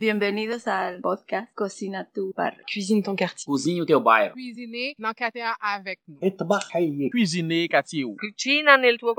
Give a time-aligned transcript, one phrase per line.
[0.00, 2.64] Bienvenue Bienvenidos al podcast Cocina tu barrio.
[2.66, 3.44] Cuisine ton quartier.
[3.44, 7.10] Cuisine o dans quartier avec nous.
[7.10, 8.06] Cuisiner quartier.
[8.18, 9.14] Cucina nel tuo.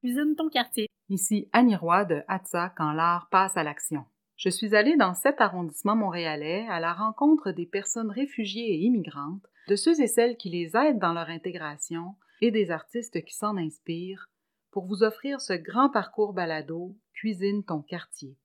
[0.00, 0.88] Cuisine ton quartier.
[1.08, 4.04] Ici Annie Roy de Hatsa quand l'art passe à l'action.
[4.34, 9.46] Je suis allée dans cet arrondissement montréalais à la rencontre des personnes réfugiées et immigrantes,
[9.68, 13.56] de ceux et celles qui les aident dans leur intégration et des artistes qui s'en
[13.56, 14.28] inspirent
[14.72, 18.36] pour vous offrir ce grand parcours balado Cuisine ton quartier.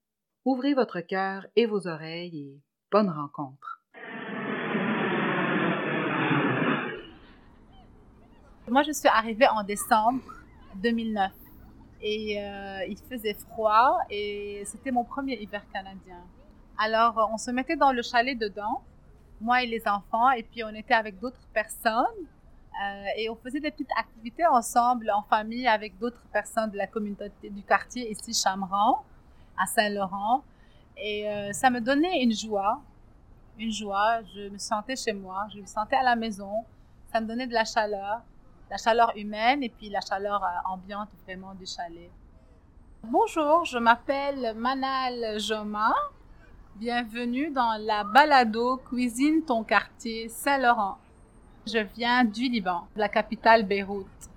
[0.50, 3.82] Ouvrez votre cœur et vos oreilles et bonne rencontre.
[8.66, 10.22] Moi, je suis arrivée en décembre
[10.76, 11.32] 2009
[12.00, 16.24] et euh, il faisait froid et c'était mon premier hiver canadien.
[16.78, 18.80] Alors, euh, on se mettait dans le chalet dedans,
[19.42, 22.24] moi et les enfants, et puis on était avec d'autres personnes
[22.82, 26.86] euh, et on faisait des petites activités ensemble en famille avec d'autres personnes de la
[26.86, 29.04] communauté du quartier ici Chamran,
[29.58, 30.42] à Saint-Laurent.
[30.96, 32.80] Et euh, ça me donnait une joie,
[33.58, 34.20] une joie.
[34.34, 36.64] Je me sentais chez moi, je me sentais à la maison.
[37.12, 38.20] Ça me donnait de la chaleur,
[38.70, 42.10] la chaleur humaine et puis la chaleur euh, ambiante vraiment du chalet.
[43.02, 45.94] Bonjour, je m'appelle Manal Joma.
[46.76, 50.98] Bienvenue dans la balado Cuisine ton quartier Saint-Laurent.
[51.66, 54.27] Je viens du Liban, la capitale Beyrouth.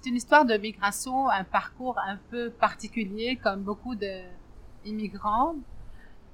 [0.00, 5.56] C'est une histoire de migration, un parcours un peu particulier comme beaucoup d'immigrants.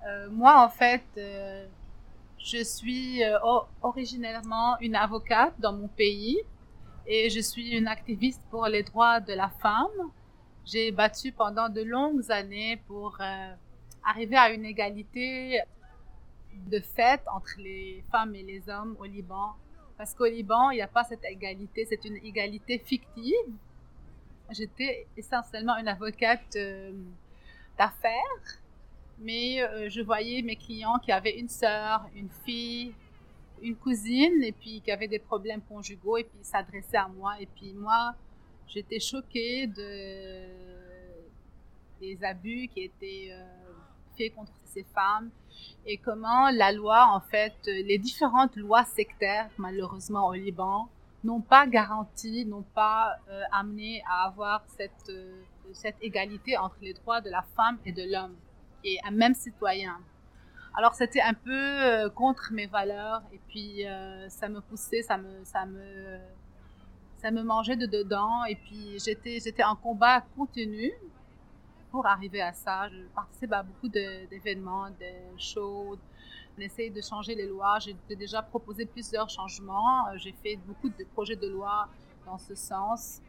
[0.07, 1.67] Euh, moi, en fait, euh,
[2.37, 6.39] je suis euh, o- originellement une avocate dans mon pays
[7.07, 9.97] et je suis une activiste pour les droits de la femme.
[10.67, 13.55] J'ai battu pendant de longues années pour euh,
[14.05, 15.61] arriver à une égalité
[16.67, 19.55] de fait entre les femmes et les hommes au Liban.
[19.97, 23.34] Parce qu'au Liban, il n'y a pas cette égalité, c'est une égalité fictive.
[24.51, 26.92] J'étais essentiellement une avocate euh,
[27.78, 28.61] d'affaires,
[29.19, 32.92] mais euh, je voyais mes clients qui avaient une sœur, une fille,
[33.62, 37.40] une cousine, et puis qui avaient des problèmes conjugaux, et puis ils s'adressaient à moi.
[37.40, 38.14] Et puis moi,
[38.67, 40.46] j'étais choquée de,
[42.01, 43.64] des abus qui étaient euh,
[44.36, 45.30] contre ces femmes
[45.86, 50.89] et comment la loi, en fait, les différentes lois sectaires, malheureusement au Liban,
[51.25, 55.42] n'ont pas garanti, n'ont pas euh, amené à avoir cette, euh,
[55.73, 58.35] cette égalité entre les droits de la femme et de l'homme,
[58.85, 59.98] et un même citoyen.
[60.77, 63.85] Alors c'était un peu euh, contre mes valeurs, et puis
[64.29, 66.19] ça me poussait, ça me, ça me,
[67.19, 70.92] ça me mangeait de dedans, et puis j'étais en combat continu
[71.95, 72.89] pour arriver à ça.
[72.89, 75.97] Je participe à beaucoup d'événements, de, shows.
[76.59, 77.79] On essaye de changer les lois.
[77.79, 80.09] J'ai déjà proposé plusieurs changements.
[80.09, 81.89] Euh, J'ai fait beaucoup de projets de loi
[82.27, 83.21] dans ce sens.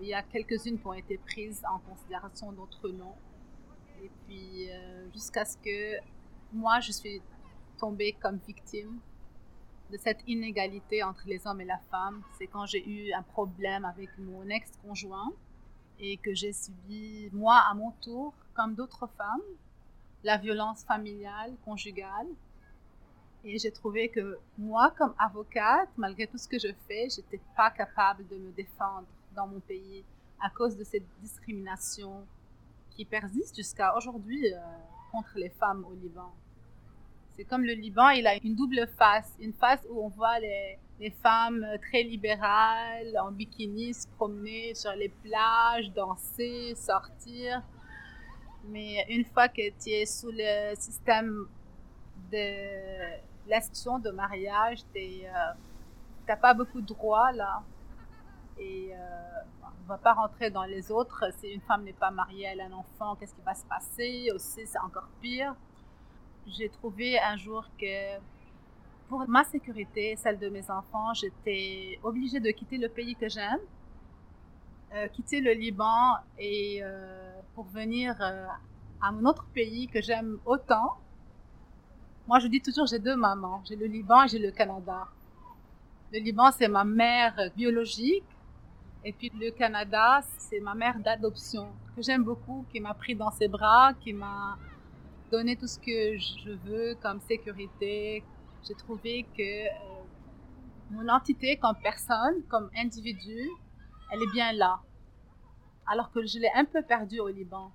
[0.00, 3.14] Il y a quelques-unes qui ont été prises en considération, d'autres non.
[4.02, 5.98] Et puis, euh, jusqu'à ce que
[6.50, 7.20] moi, je suis
[7.76, 9.00] tombée comme victime
[9.92, 12.22] de cette inégalité entre les hommes et la femme.
[12.38, 15.30] C'est quand j'ai eu un problème avec mon ex-conjoint
[15.98, 19.40] et que j'ai subi, moi, à mon tour, comme d'autres femmes,
[20.22, 22.28] la violence familiale, conjugale.
[23.44, 27.70] Et j'ai trouvé que moi, comme avocate, malgré tout ce que je fais, j'étais pas
[27.70, 29.06] capable de me défendre
[29.36, 30.04] dans mon pays
[30.40, 32.26] à cause de cette discrimination
[32.90, 34.58] qui persiste jusqu'à aujourd'hui euh,
[35.12, 36.32] contre les femmes au Liban.
[37.36, 39.34] C'est comme le Liban, il a une double face.
[39.40, 40.78] Une face où on voit les,
[41.22, 47.62] femmes très libérales, en bikini, se promener sur les plages, danser, sortir.
[48.68, 51.46] Mais une fois que tu es sous le système
[52.30, 55.22] de l'institution de mariage, tu
[56.28, 57.62] n'as pas beaucoup de droits là.
[58.58, 61.24] Et euh, on va pas rentrer dans les autres.
[61.40, 64.30] Si une femme n'est pas mariée, elle a un enfant, qu'est-ce qui va se passer?
[64.32, 65.54] Aussi, c'est encore pire.
[66.46, 68.18] J'ai trouvé un jour que
[69.08, 73.60] pour ma sécurité, celle de mes enfants, j'étais obligée de quitter le pays que j'aime,
[74.94, 78.46] euh, quitter le Liban et euh, pour venir euh,
[79.00, 80.98] à mon autre pays que j'aime autant.
[82.28, 83.62] Moi, je dis toujours, j'ai deux mamans.
[83.64, 85.08] J'ai le Liban et j'ai le Canada.
[86.12, 88.24] Le Liban, c'est ma mère biologique.
[89.04, 93.30] Et puis le Canada, c'est ma mère d'adoption, que j'aime beaucoup, qui m'a pris dans
[93.30, 94.56] ses bras, qui m'a
[95.34, 98.22] donné tout ce que je veux comme sécurité.
[98.66, 100.02] J'ai trouvé que euh,
[100.90, 103.40] mon entité comme personne, comme individu,
[104.12, 104.78] elle est bien là.
[105.90, 107.72] Alors que je l'ai un peu perdue au Liban.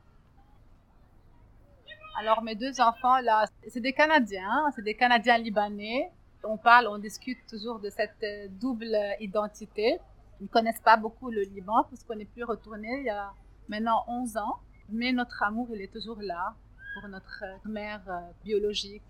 [2.17, 6.09] Alors mes deux enfants là, c'est des Canadiens, hein, c'est des Canadiens libanais.
[6.45, 9.99] On parle, on discute toujours de cette euh, double identité.
[10.39, 13.33] Ils ne connaissent pas beaucoup le Liban parce qu'on n'est plus retourné il y a
[13.67, 14.59] maintenant 11 ans.
[14.91, 16.55] Mais notre amour, il est toujours là.
[16.93, 18.01] Pour notre mère
[18.43, 19.03] biologique.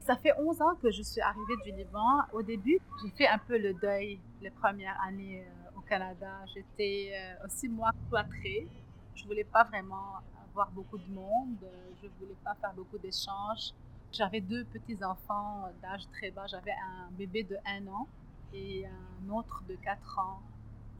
[0.00, 2.22] Ça fait 11 ans que je suis arrivée du Liban.
[2.32, 5.46] Au début, j'ai fait un peu le deuil les premières années
[5.76, 6.44] au Canada.
[6.54, 7.12] J'étais
[7.44, 8.68] aussi moi cloîtrée.
[9.14, 10.18] Je voulais pas vraiment
[10.52, 11.66] voir beaucoup de monde.
[12.02, 13.72] Je voulais pas faire beaucoup d'échanges.
[14.12, 16.46] J'avais deux petits-enfants d'âge très bas.
[16.46, 18.06] J'avais un bébé de 1 an
[18.52, 20.40] et un autre de 4 ans.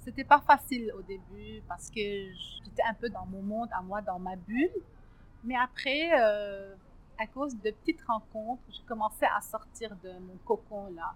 [0.00, 4.00] C'était pas facile au début parce que j'étais un peu dans mon monde, à moi,
[4.00, 4.72] dans ma bulle.
[5.44, 6.74] Mais après, euh,
[7.18, 11.14] à cause de petites rencontres, j'ai commencé à sortir de mon cocon là.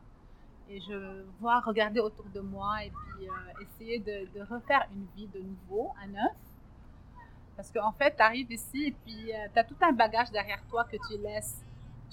[0.70, 5.26] Et je vois regarder autour de moi et puis euh, essayer de, refaire une vie
[5.28, 6.36] de nouveau, à neuf.
[7.56, 10.62] Parce qu'en fait, tu arrives ici et puis euh, tu as tout un bagage derrière
[10.68, 11.64] toi que tu laisses.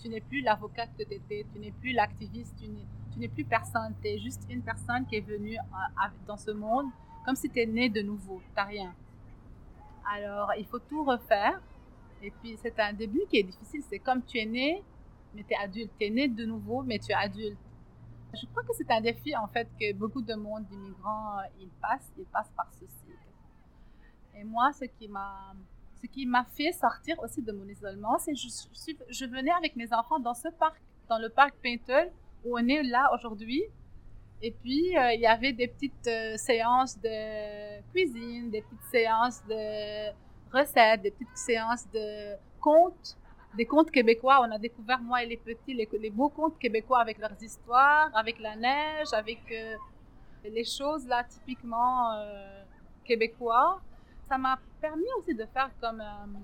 [0.01, 3.93] Tu n'es plus l'avocate que tu étais, tu n'es plus l'activiste, tu n'es plus personne.
[4.01, 6.87] Tu es juste une personne qui est venue euh, dans ce monde
[7.25, 8.39] comme si tu es né de nouveau.
[8.39, 8.93] Tu n'as rien.
[10.13, 11.59] Alors, il faut tout refaire.
[12.21, 13.83] Et puis, c'est un début qui est difficile.
[13.89, 14.83] C'est comme tu es né,
[15.33, 15.91] mais tu es adulte.
[15.99, 17.57] Tu es né de nouveau, mais tu es adulte.
[18.33, 21.69] Je crois que c'est un défi, en fait, que beaucoup de monde d'immigrants, euh, ils
[21.81, 22.11] passent.
[22.17, 23.05] Ils passent par ceci.
[24.37, 29.51] Et moi, ce qui m'a fait sortir aussi de mon isolement, c'est que je, venais
[29.51, 32.11] avec mes enfants dans ce parc, dans le parc Pintle,
[32.43, 33.63] où on est là aujourd'hui.
[34.41, 39.41] Et puis, euh, il y avait des petites euh, séances de cuisine, des petites séances
[39.47, 40.11] de
[40.59, 43.17] recettes, des petites séances de contes,
[43.55, 44.39] des contes québécois.
[44.41, 48.39] On a découvert, moi et les petits, les, beaux contes québécois avec leurs histoires, avec
[48.39, 49.75] la neige, avec euh,
[50.43, 52.11] les choses là typiquement
[53.03, 53.81] québécois
[54.27, 56.39] ça m'a permis aussi de faire comme euh,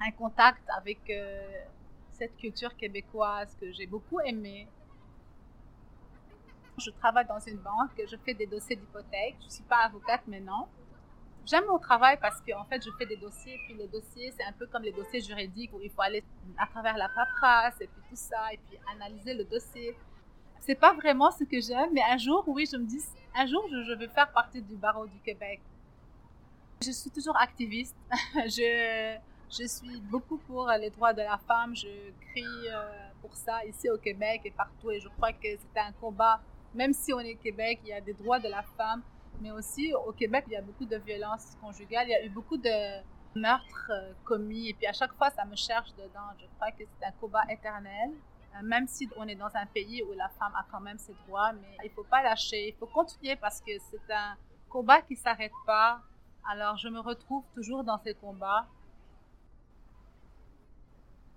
[0.00, 1.64] un contact avec euh,
[2.12, 4.68] cette culture québécoise que j'ai beaucoup aimée.
[6.78, 9.36] Je travaille dans une banque, je fais des dossiers d'hypothèque.
[9.40, 10.68] Je ne suis pas avocate maintenant.
[11.46, 14.52] J'aime mon travail parce qu'en fait, je fais des dossiers, puis les dossiers, c'est un
[14.52, 16.22] peu comme les dossiers juridiques où il faut aller
[16.58, 19.96] à travers la paperasse et puis tout ça, et puis analyser le dossier.
[20.60, 23.02] C'est pas vraiment ce que j'aime, mais un jour, oui, je me dis,
[23.34, 25.60] un jour, je, veux faire partie du barreau du Québec.
[26.82, 27.96] Je suis toujours activiste.
[28.34, 29.16] je,
[29.50, 31.74] je suis beaucoup pour les droits de la femme.
[31.74, 31.88] Je
[32.30, 34.90] crie euh, pour ça ici au Québec et partout.
[34.90, 36.40] Et je crois que c'est un combat,
[36.74, 39.02] même si on est au Québec, il y a des droits de la femme.
[39.40, 42.06] Mais aussi au Québec, il y a beaucoup de violences conjugales.
[42.08, 43.02] Il y a eu beaucoup de
[43.34, 44.70] meurtres euh, commis.
[44.70, 46.28] Et puis à chaque fois, ça me cherche dedans.
[46.38, 48.10] Je crois que c'est un combat éternel.
[48.56, 51.14] Euh, même si on est dans un pays où la femme a quand même ses
[51.26, 52.68] droits, mais il ne faut pas lâcher.
[52.68, 54.36] Il faut continuer parce que c'est un
[54.68, 56.00] combat qui ne s'arrête pas
[56.48, 58.66] alors, je me retrouve toujours dans ces combats.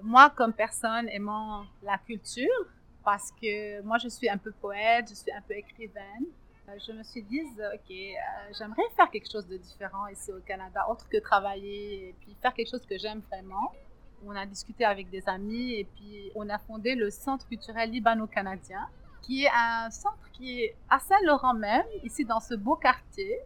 [0.02, 2.66] Moi, comme personne aimant la culture,
[3.04, 6.26] parce que moi, je suis un peu poète, je suis un peu écrivaine,
[6.68, 10.86] je me suis dit, OK, euh, j'aimerais faire quelque chose de différent ici au Canada,
[10.90, 13.72] autre que travailler et puis faire quelque chose que j'aime vraiment.
[14.26, 18.88] On a discuté avec des amis et puis on a fondé le Centre culturel libano-canadien,
[19.22, 23.40] qui est un centre qui est à Saint-Laurent même, ici dans ce beau quartier,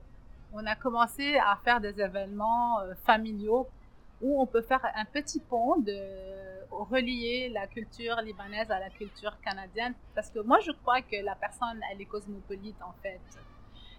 [0.53, 3.67] on a commencé à faire des événements euh, familiaux
[4.21, 5.97] où on peut faire un petit pont de
[6.71, 11.35] relier la culture libanaise à la culture canadienne parce que moi je crois que la
[11.35, 13.21] personne elle est cosmopolite en fait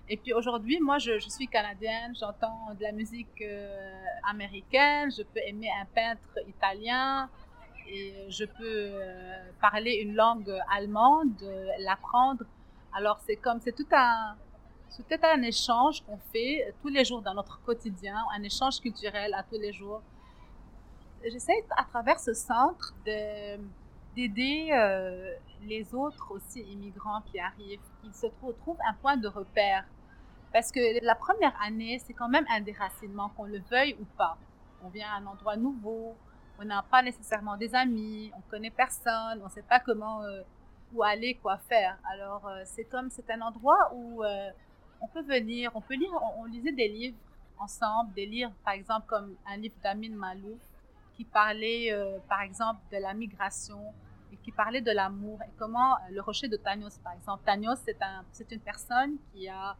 [0.09, 5.41] et puis aujourd'hui moi je, suis canadienne j'entends de la musique euh, américaine je peux
[5.47, 7.29] aimer un peintre italien
[7.88, 11.43] et je peux euh, parler une langue allemande
[11.81, 12.45] l'apprendre
[12.93, 14.37] alors c'est comme c'est tout un
[14.90, 19.43] c'est un échange qu'on fait tous les jours dans notre quotidien, un échange culturel à
[19.43, 20.02] tous les jours.
[21.25, 28.27] J'essaie à travers ce centre d'aider euh, les autres aussi immigrants qui arrivent, qu'ils se
[28.27, 29.85] trouvent un point de repère.
[30.53, 34.39] Parce que la première année, c'est quand même un déracinement, qu'on le veuille ou pas.
[34.83, 36.15] On vient à un endroit nouveau,
[36.59, 40.43] on n'a pas nécessairement des amis, on connaît personne, on ne sait pas comment, euh,
[40.95, 41.99] où aller, quoi faire.
[42.13, 44.23] Alors, euh, c'est comme, c'est un endroit où
[45.01, 47.19] on peut venir, on peut lire, on, lisait des livres
[47.59, 50.61] ensemble, des livres par exemple comme un livre d'Amin Malouf
[51.19, 53.93] qui parlait euh, par exemple de la migration
[54.33, 57.43] et qui parlait de l'amour et comment euh, le rocher de Tanios par exemple.
[57.45, 59.77] Tanios c'est un, une personne qui a,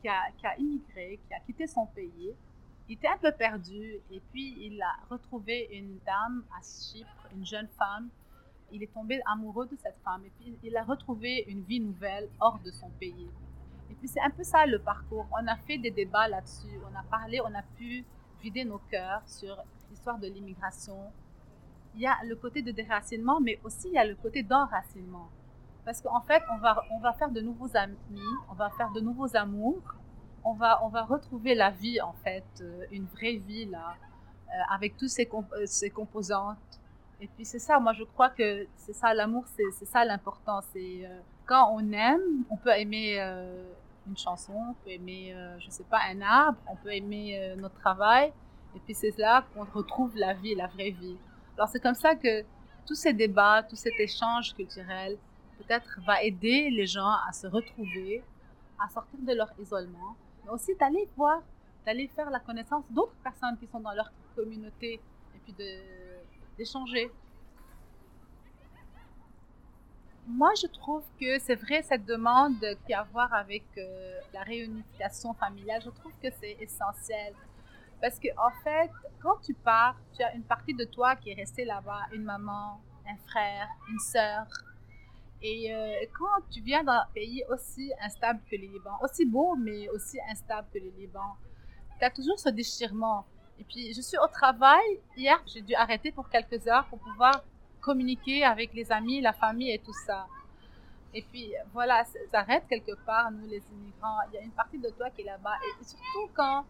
[0.00, 2.32] qui a, qui a immigré, qui a quitté son pays.
[2.88, 7.44] Il était un peu perdu et puis il a retrouvé une dame à Chypre, une
[7.44, 8.08] jeune femme.
[8.70, 12.28] Il est tombé amoureux de cette femme et puis il a retrouvé une vie nouvelle
[12.38, 13.28] hors de son pays.
[13.90, 15.26] Et puis c'est un peu ça le parcours.
[15.32, 18.04] On a fait des débats là-dessus, on a parlé, on a pu
[18.42, 19.56] vider nos cœurs sur
[19.90, 20.98] l'histoire de l'immigration.
[21.94, 25.28] Il y a le côté de déracinement, mais aussi il y a le côté d'enracinement.
[25.84, 27.96] Parce qu'en fait, on va, on va faire de nouveaux amis,
[28.50, 29.94] on va faire de nouveaux amours,
[30.44, 33.94] on va, on va retrouver la vie, en fait, euh, une vraie vie, là,
[34.48, 35.28] euh, avec tous ses,
[35.64, 36.58] ses composantes.
[37.20, 40.60] Et puis c'est ça, moi je crois que c'est ça l'amour, c'est ça l'important.
[40.72, 41.08] C'est
[41.46, 43.18] quand on aime, on peut aimer
[44.06, 48.32] une chanson, on peut aimer, je sais pas, un arbre, on peut aimer notre travail.
[48.74, 51.16] Et puis c'est là qu'on retrouve la vie, la vraie vie.
[51.56, 52.44] Alors c'est comme ça que
[52.86, 55.16] tous ces débats, tout cet échange culturel,
[55.58, 58.22] peut-être va aider les gens à se retrouver,
[58.78, 61.40] à sortir de leur isolement, mais aussi d'aller voir,
[61.84, 65.00] d'aller faire la connaissance d'autres personnes qui sont dans leur communauté
[65.34, 65.54] et puis
[66.58, 67.10] d'échanger.
[70.28, 74.42] Moi, je trouve que c'est vrai, cette demande qui a à voir avec euh, la
[74.42, 77.32] réunification familiale, je trouve que c'est essentiel.
[78.00, 78.90] Parce que, en fait,
[79.22, 82.80] quand tu pars, tu as une partie de toi qui est restée là-bas, une maman,
[83.08, 84.46] un frère, une sœur.
[85.42, 89.88] Et euh, quand tu viens d'un pays aussi instable que le Liban, aussi beau, mais
[89.90, 91.36] aussi instable que le Liban,
[92.00, 93.24] tu as toujours ce déchirement.
[93.60, 95.00] Et puis, je suis au travail.
[95.16, 97.44] Hier, j'ai dû arrêter pour quelques heures pour pouvoir
[97.86, 100.26] communiquer avec les amis, la famille et tout ça.
[101.14, 104.18] Et puis, voilà, ça s'arrête quelque part, nous les immigrants.
[104.28, 105.56] Il y a une partie de toi qui est là-bas.
[105.66, 106.64] Et surtout quand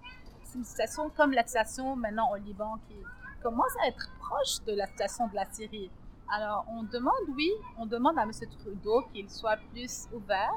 [0.45, 2.97] c'est une situation comme la situation maintenant au Liban qui
[3.43, 5.91] commence à être proche de la situation de la Syrie.
[6.29, 8.33] Alors, on demande, oui, on demande à M.
[8.61, 10.55] Trudeau qu'il soit plus ouvert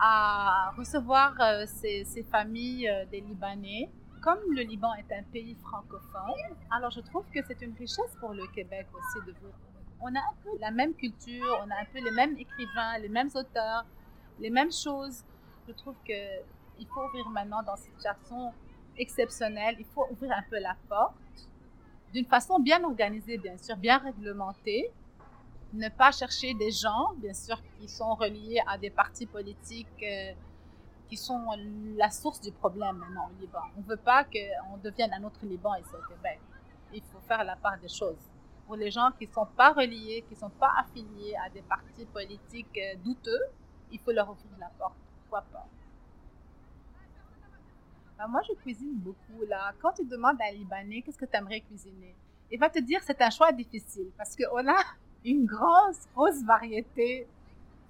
[0.00, 3.90] à recevoir euh, ces, familles euh, des Libanais.
[4.20, 8.34] Comme le Liban est un pays francophone, alors je trouve que c'est une richesse pour
[8.34, 9.52] le Québec aussi de vous.
[10.02, 13.08] On a un peu la même culture, on a un peu les mêmes écrivains, les
[13.08, 13.86] mêmes auteurs,
[14.38, 15.24] les mêmes choses.
[15.66, 18.52] Je trouve qu'il faut ouvrir maintenant dans cette situation
[18.98, 21.14] exceptionnelle, il faut ouvrir un peu la porte
[22.12, 24.90] d'une façon bien organisée, bien sûr, bien réglementée.
[25.72, 30.32] Ne pas chercher des gens, bien sûr, qui sont reliés à des partis politiques euh,
[31.10, 31.44] qui sont
[31.96, 33.62] la source du problème maintenant au Liban.
[33.76, 36.40] On ne veut pas qu'on devienne un autre Liban ici au Québec.
[36.94, 38.30] Il faut faire la part des choses.
[38.66, 41.62] Pour les gens qui ne sont pas reliés, qui ne sont pas affiliés à des
[41.62, 43.42] partis politiques euh, douteux,
[43.90, 44.94] il faut leur ouvrir la porte.
[45.22, 45.66] Pourquoi pas?
[48.22, 49.72] Ah, moi, je cuisine beaucoup, là.
[49.80, 52.14] Quand tu demandes à un Libanais, qu'est-ce que tu aimerais cuisiner?
[52.50, 54.76] Il va te dire, c'est un choix difficile parce qu'on a
[55.24, 57.26] une grosse, grosse variété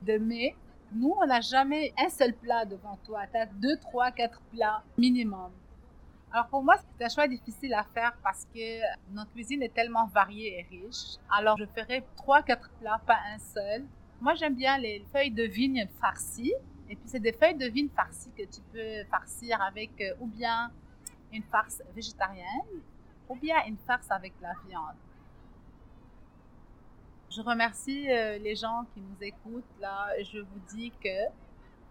[0.03, 0.55] de mets.
[0.93, 3.21] Nous, on n'a jamais un seul plat devant toi.
[3.33, 5.53] Tu as deux, trois, quatre plats minimum.
[6.33, 8.81] Alors pour moi, c'est un choix difficile à faire parce que
[9.13, 11.17] notre cuisine est tellement variée et riche.
[11.31, 13.85] Alors je ferai trois, quatre plats, pas un seul.
[14.21, 16.55] Moi, j'aime bien les feuilles de vigne farcies.
[16.89, 20.27] Et puis, c'est des feuilles de vigne farcies que tu peux farcir avec euh, ou
[20.27, 20.71] bien
[21.33, 22.83] une farce végétarienne
[23.29, 24.97] ou bien une farce avec la viande.
[27.31, 30.09] Je remercie euh, les gens qui nous écoutent là.
[30.21, 31.29] Je vous dis que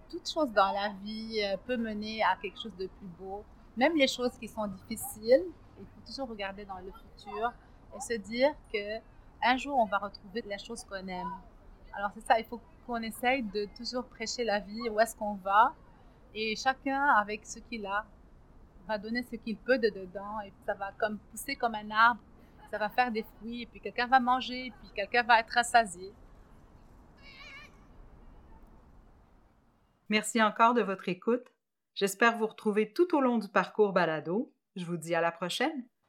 [0.10, 3.46] toute chose dans la vie euh, peut mener à quelque chose de plus beau.
[3.78, 5.46] Même les choses qui sont difficiles,
[5.80, 7.54] il faut toujours regarder dans le futur
[7.96, 8.98] et se dire que
[9.42, 11.32] un jour on va retrouver la chose qu'on aime.
[11.94, 15.36] Alors c'est ça, il faut qu'on essaye de toujours prêcher la vie, où est-ce qu'on
[15.36, 15.74] va,
[16.36, 18.06] et chacun avec ce qu'il a
[18.88, 22.20] va donner ce qu'il peut de dedans, et ça va comme pousser comme un arbre,
[22.72, 25.52] ça va faire des fruits, et puis quelqu'un va manger, et puis quelqu'un va être
[25.52, 26.14] rassasié.
[30.10, 31.54] Merci encore de votre écoute.
[31.96, 34.54] J'espère vous retrouver tout au long du parcours balado.
[34.76, 35.86] Je vous dis à la prochaine.